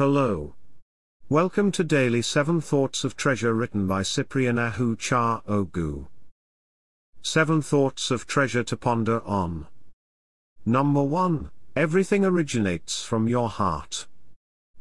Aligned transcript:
Hello. 0.00 0.54
Welcome 1.28 1.70
to 1.72 1.84
Daily 1.84 2.22
7 2.22 2.62
Thoughts 2.62 3.04
of 3.04 3.18
Treasure 3.18 3.52
written 3.52 3.86
by 3.86 4.02
Cyprian 4.02 4.56
Ahuchaogu. 4.56 6.06
7 7.20 7.60
Thoughts 7.60 8.10
of 8.10 8.26
Treasure 8.26 8.62
to 8.62 8.78
ponder 8.78 9.20
on. 9.26 9.66
Number 10.64 11.02
1 11.02 11.50
Everything 11.76 12.24
originates 12.24 13.04
from 13.04 13.28
your 13.28 13.50
heart. 13.50 14.06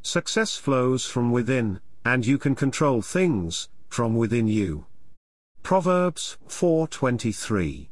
Success 0.02 0.56
flows 0.56 1.04
from 1.04 1.34
within, 1.34 1.82
and 2.06 2.26
you 2.26 2.38
can 2.38 2.56
control 2.56 3.02
things 3.02 3.68
from 3.90 4.16
within 4.16 4.48
you. 4.48 4.86
Proverbs 5.64 6.38
4:23. 6.48 7.90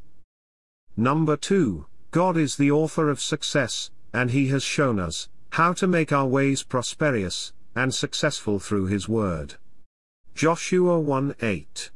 Number 0.95 1.35
2 1.35 1.87
God 2.11 2.37
is 2.37 2.55
the 2.55 2.71
author 2.71 3.09
of 3.09 3.19
success, 3.19 3.91
and 4.13 4.31
he 4.31 4.47
has 4.47 4.63
shown 4.63 4.97
us 4.97 5.27
how 5.51 5.73
to 5.73 5.87
make 5.87 6.11
our 6.11 6.27
ways 6.27 6.63
prosperous 6.63 7.53
and 7.75 7.93
successful 7.93 8.59
through 8.59 8.85
his 8.85 9.07
word. 9.07 9.55
Joshua 10.35 10.99
1:8. 10.99 11.91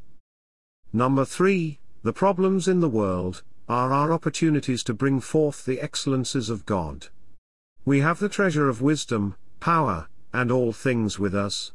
Number 0.94 1.26
3 1.26 1.80
The 2.04 2.14
problems 2.14 2.68
in 2.68 2.80
the 2.80 2.90
world 2.90 3.44
are 3.70 3.94
our 3.94 4.12
opportunities 4.12 4.84
to 4.84 4.94
bring 4.94 5.22
forth 5.22 5.66
the 5.66 5.80
excellences 5.80 6.50
of 6.50 6.66
God. 6.66 7.08
We 7.86 8.00
have 8.00 8.20
the 8.20 8.30
treasure 8.30 8.68
of 8.68 8.82
wisdom, 8.82 9.36
power, 9.60 10.08
and 10.34 10.52
all 10.52 10.74
things 10.74 11.20
with 11.20 11.34
us. 11.34 11.72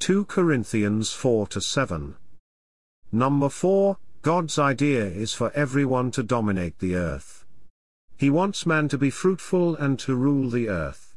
2 0.00 0.24
Corinthians 0.24 1.12
4 1.12 1.48
7. 1.50 2.16
Number 3.12 3.48
4 3.48 3.98
God's 4.22 4.58
idea 4.58 5.06
is 5.06 5.32
for 5.32 5.50
everyone 5.52 6.10
to 6.10 6.22
dominate 6.22 6.78
the 6.78 6.94
earth. 6.94 7.39
He 8.20 8.28
wants 8.28 8.66
man 8.66 8.86
to 8.90 8.98
be 8.98 9.08
fruitful 9.08 9.76
and 9.76 9.98
to 10.00 10.14
rule 10.14 10.50
the 10.50 10.68
earth. 10.68 11.14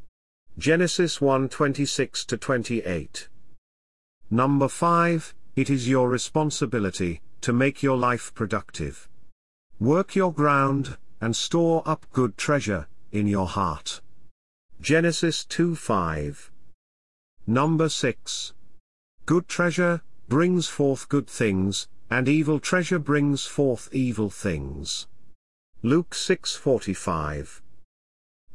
Genesis 0.58 1.20
1 1.20 1.50
26 1.50 2.24
28. 2.24 3.28
Number 4.32 4.70
5 4.70 5.36
It 5.58 5.70
is 5.70 5.90
your 5.90 6.08
responsibility 6.08 7.20
to 7.42 7.52
make 7.52 7.84
your 7.84 7.98
life 7.98 8.34
productive. 8.34 9.10
Work 9.82 10.16
your 10.16 10.32
ground, 10.32 10.96
and 11.20 11.36
store 11.36 11.84
up 11.86 12.06
good 12.14 12.38
treasure 12.38 12.88
in 13.12 13.28
your 13.28 13.48
heart. 13.48 14.00
Genesis 14.80 15.44
2 15.44 15.76
5. 15.76 16.54
Number 17.46 17.90
6. 17.90 18.54
Good 19.26 19.50
treasure 19.50 20.04
brings 20.30 20.70
forth 20.70 21.10
good 21.10 21.28
things, 21.28 21.90
and 22.10 22.30
evil 22.30 22.62
treasure 22.62 23.00
brings 23.00 23.46
forth 23.46 23.90
evil 23.92 24.30
things. 24.30 25.08
Luke 25.86 26.16
6:45. 26.16 27.62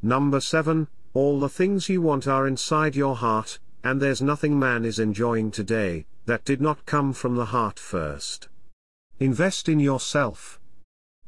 Number 0.01 0.41
7. 0.41 0.89
All 1.13 1.39
the 1.39 1.51
things 1.51 1.91
you 1.91 2.01
want 2.01 2.27
are 2.27 2.47
inside 2.47 2.97
your 2.97 3.17
heart, 3.17 3.59
and 3.85 4.01
there's 4.01 4.23
nothing 4.23 4.59
man 4.59 4.87
is 4.87 4.99
enjoying 4.99 5.51
today 5.51 6.07
that 6.25 6.47
did 6.47 6.63
not 6.63 6.87
come 6.87 7.13
from 7.13 7.37
the 7.37 7.45
heart 7.45 7.79
first. 7.79 8.49
Invest 9.21 9.69
in 9.69 9.79
yourself. 9.79 10.59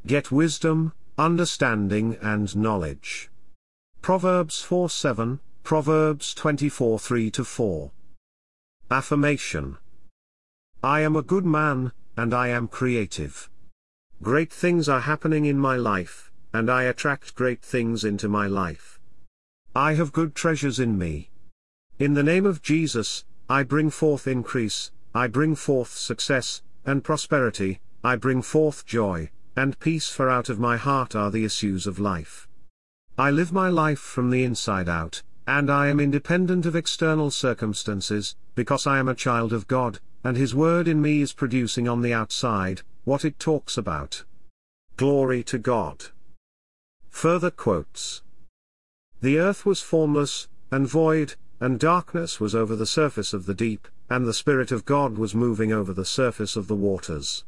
Get 0.07 0.33
wisdom, 0.33 0.95
understanding 1.19 2.17
and 2.23 2.57
knowledge. 2.57 3.31
Proverbs 4.01 4.63
4:7, 4.63 5.41
Proverbs 5.65 6.35
24:3-4. 6.35 7.91
Affirmation. 8.91 9.77
I 10.83 11.01
am 11.01 11.15
a 11.15 11.23
good 11.23 11.45
man, 11.45 11.93
and 12.17 12.33
I 12.33 12.49
am 12.49 12.69
creative. 12.69 13.50
Great 14.23 14.53
things 14.53 14.87
are 14.87 15.01
happening 15.01 15.47
in 15.47 15.59
my 15.59 15.77
life, 15.77 16.31
and 16.53 16.71
I 16.71 16.83
attract 16.83 17.35
great 17.35 17.63
things 17.63 18.05
into 18.05 18.29
my 18.29 18.47
life. 18.47 19.01
I 19.75 19.95
have 19.95 20.13
good 20.13 20.35
treasures 20.35 20.79
in 20.79 20.99
me. 20.99 21.31
In 21.99 22.13
the 22.13 22.23
name 22.23 22.45
of 22.45 22.61
Jesus, 22.61 23.25
I 23.49 23.63
bring 23.63 23.89
forth 23.89 24.27
increase, 24.27 24.91
I 25.15 25.27
bring 25.27 25.55
forth 25.55 25.95
success, 25.95 26.61
and 26.85 27.03
prosperity, 27.03 27.81
I 28.05 28.17
bring 28.17 28.43
forth 28.43 28.85
joy, 28.85 29.31
and 29.57 29.79
peace 29.81 30.11
for 30.11 30.29
out 30.29 30.51
of 30.51 30.61
my 30.61 30.77
heart 30.77 31.17
are 31.17 31.31
the 31.31 31.47
issues 31.47 31.87
of 31.87 31.99
life. 31.99 32.47
I 33.17 33.31
live 33.31 33.55
my 33.55 33.71
life 33.71 34.01
from 34.01 34.29
the 34.29 34.45
inside 34.45 34.89
out, 34.89 35.23
and 35.47 35.71
I 35.71 35.89
am 35.89 35.99
independent 35.99 36.67
of 36.67 36.77
external 36.77 37.31
circumstances, 37.31 38.37
because 38.55 38.87
I 38.87 38.99
am 38.99 39.09
a 39.09 39.15
child 39.15 39.55
of 39.55 39.67
God, 39.67 39.99
and 40.23 40.37
His 40.37 40.55
Word 40.55 40.89
in 40.89 41.01
me 41.01 41.23
is 41.23 41.33
producing 41.33 41.89
on 41.89 42.03
the 42.03 42.13
outside, 42.13 42.83
what 43.05 43.25
it 43.25 43.39
talks 43.39 43.77
about. 43.77 44.25
Glory 44.97 45.43
to 45.45 45.59
God. 45.59 46.07
Further 47.09 47.51
quotes. 47.51 48.23
The 49.21 49.39
earth 49.39 49.67
was 49.67 49.81
formless, 49.81 50.49
and 50.71 50.87
void, 50.87 51.35
and 51.61 51.79
darkness 51.79 52.41
was 52.41 52.55
over 52.55 52.77
the 52.77 52.87
surface 52.87 53.33
of 53.33 53.47
the 53.47 53.55
deep, 53.55 53.89
and 54.09 54.27
the 54.27 54.35
Spirit 54.35 54.73
of 54.73 54.85
God 54.85 55.19
was 55.19 55.35
moving 55.35 55.73
over 55.73 55.93
the 55.93 56.05
surface 56.05 56.57
of 56.57 56.69
the 56.69 56.75
waters. 56.75 57.45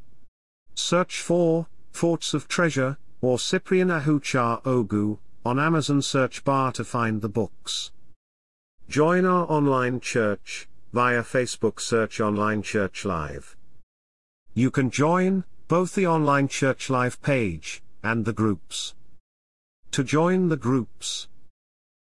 Search 0.76 1.20
for 1.20 1.66
Thoughts 1.92 2.34
of 2.34 2.46
Treasure, 2.46 2.98
or 3.20 3.36
Cyprian 3.36 3.88
Ahuchaogu, 3.88 5.18
on 5.48 5.58
Amazon 5.58 6.02
search 6.02 6.44
bar 6.44 6.70
to 6.70 6.84
find 6.84 7.22
the 7.22 7.28
books. 7.28 7.90
Join 8.86 9.24
our 9.24 9.50
online 9.50 9.98
church, 9.98 10.68
via 10.92 11.22
Facebook 11.22 11.80
search 11.80 12.20
Online 12.20 12.60
Church 12.60 13.06
Live. 13.06 13.56
You 14.52 14.70
can 14.70 14.90
join, 14.90 15.44
both 15.66 15.94
the 15.94 16.06
Online 16.06 16.48
Church 16.48 16.90
Live 16.90 17.22
page, 17.22 17.82
and 18.02 18.26
the 18.26 18.34
groups. 18.34 18.94
To 19.92 20.04
join 20.04 20.50
the 20.50 20.58
groups, 20.58 21.28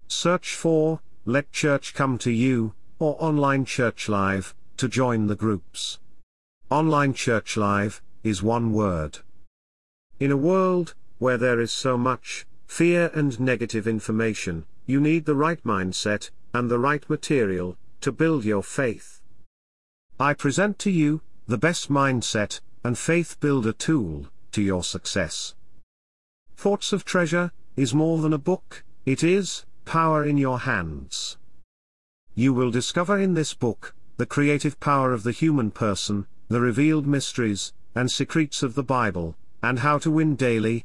Search 0.07 0.55
for, 0.55 1.01
Let 1.25 1.51
Church 1.51 1.93
Come 1.93 2.19
to 2.19 2.31
You, 2.31 2.75
or 3.01 3.17
Online 3.19 3.65
Church 3.65 4.09
Live, 4.09 4.55
to 4.77 4.87
join 4.87 5.27
the 5.27 5.35
groups. 5.35 5.99
Online 6.71 7.13
Church 7.13 7.57
Live, 7.57 8.01
is 8.23 8.45
one 8.45 8.73
word. 8.73 9.19
In 10.21 10.31
a 10.31 10.37
world, 10.37 10.95
where 11.19 11.37
there 11.37 11.59
is 11.59 11.73
so 11.73 11.99
much, 11.99 12.47
fear 12.67 13.11
and 13.15 13.39
negative 13.39 13.87
information, 13.87 14.65
you 14.87 15.01
need 15.01 15.25
the 15.25 15.35
right 15.35 15.63
mindset, 15.65 16.31
and 16.53 16.71
the 16.71 16.79
right 16.79 17.09
material, 17.09 17.77
to 18.01 18.13
build 18.13 18.45
your 18.45 18.63
faith. 18.63 19.21
I 20.21 20.35
present 20.35 20.79
to 20.81 20.91
you, 20.91 21.23
the 21.47 21.59
best 21.59 21.91
mindset, 21.91 22.61
and 22.83 22.99
faith 22.99 23.39
builder 23.41 23.73
tool, 23.73 24.27
to 24.53 24.63
your 24.63 24.85
success. 24.85 25.55
Thoughts 26.57 26.93
of 26.93 27.05
Treasure 27.05 27.51
is 27.77 27.95
more 27.95 28.19
than 28.19 28.33
a 28.33 28.39
book, 28.39 28.85
it 29.05 29.25
is 29.25 29.65
power 29.85 30.25
in 30.25 30.37
your 30.37 30.61
hands. 30.61 31.37
You 32.35 32.53
will 32.53 32.71
discover 32.71 33.19
in 33.19 33.35
this 33.35 33.55
book 33.55 33.95
the 34.17 34.27
creative 34.27 34.79
power 34.81 35.13
of 35.13 35.23
the 35.23 35.33
human 35.33 35.71
person, 35.71 36.27
the 36.49 36.61
revealed 36.61 37.07
mysteries 37.07 37.73
and 37.95 38.11
secrets 38.11 38.63
of 38.63 38.75
the 38.75 38.83
Bible, 38.83 39.37
and 39.63 39.81
how 39.81 39.99
to 39.99 40.11
win 40.11 40.37
daily 40.37 40.85